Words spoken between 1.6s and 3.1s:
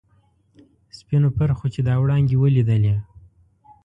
چې دا وړانګې ولیدلي.